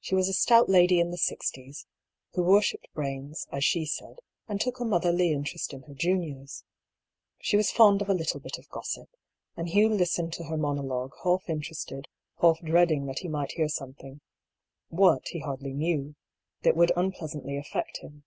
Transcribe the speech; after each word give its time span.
She 0.00 0.14
was 0.14 0.28
a 0.28 0.34
stout 0.34 0.68
lady 0.68 1.00
in 1.00 1.12
the 1.12 1.16
sixties, 1.16 1.86
who 2.34 2.42
worshipped 2.42 2.88
brains, 2.92 3.46
as 3.50 3.64
she 3.64 3.86
said, 3.86 4.18
and 4.46 4.60
took 4.60 4.78
a 4.80 4.84
motherly 4.84 5.32
interest 5.32 5.72
in 5.72 5.80
her 5.84 5.94
juniors. 5.94 6.62
She 7.40 7.56
was 7.56 7.70
fond 7.70 8.02
of 8.02 8.10
a 8.10 8.14
little 8.14 8.38
bit 8.38 8.58
of 8.58 8.68
gossip, 8.68 9.08
and 9.56 9.70
Hugh 9.70 9.88
listened 9.88 10.34
to 10.34 10.44
her 10.44 10.58
monologue 10.58 11.14
half 11.24 11.48
interested, 11.48 12.06
half 12.42 12.60
dreading 12.62 13.06
that 13.06 13.20
he 13.20 13.28
might 13.28 13.52
hear 13.52 13.70
something— 13.70 14.20
what, 15.00 15.28
he 15.28 15.38
hardly 15.40 15.72
knew— 15.72 16.16
^that 16.62 16.76
would 16.76 16.92
unpleasantly 16.94 17.56
affect 17.56 18.00
him. 18.02 18.24